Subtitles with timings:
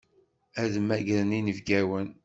[0.61, 2.09] Ad mmagren inebgawen.